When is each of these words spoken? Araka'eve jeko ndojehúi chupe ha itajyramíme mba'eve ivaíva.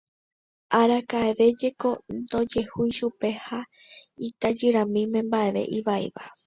Araka'eve 0.79 1.45
jeko 1.59 1.89
ndojehúi 2.17 2.91
chupe 2.97 3.29
ha 3.45 3.59
itajyramíme 4.27 5.19
mba'eve 5.27 5.61
ivaíva. 5.77 6.23